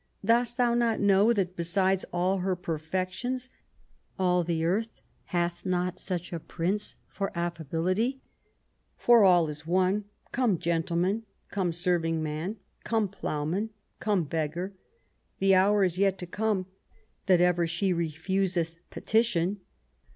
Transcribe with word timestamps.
Dost 0.25 0.57
thou 0.57 0.73
not 0.73 0.99
know 0.99 1.31
that, 1.31 1.55
besides 1.55 2.05
all 2.11 2.39
her 2.39 2.55
perfections, 2.55 3.51
all 4.17 4.43
the 4.43 4.65
earth 4.65 5.03
hath 5.25 5.63
not 5.63 5.99
such 5.99 6.33
a 6.33 6.39
prince 6.39 6.95
for 7.07 7.31
affability? 7.37 8.19
For 8.97 9.23
all 9.23 9.47
is 9.47 9.67
one; 9.67 10.05
come 10.31 10.57
gentleman, 10.57 11.27
come 11.51 11.71
serving 11.71 12.23
man, 12.23 12.57
come 12.83 13.09
ploughman, 13.09 13.69
come 13.99 14.23
beggar, 14.23 14.73
the 15.37 15.53
hour 15.53 15.83
is 15.83 15.99
yet 15.99 16.17
to 16.17 16.25
come 16.25 16.65
that 17.27 17.39
ever 17.39 17.67
she 17.67 17.93
refuseth 17.93 18.77
petition." 18.89 19.59